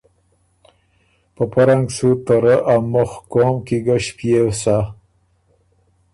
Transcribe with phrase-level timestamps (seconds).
[1.35, 4.77] په پۀ رنګ سُو ته رۀ ا مُخ قوم کی ګۀ ݭپيېو سَۀ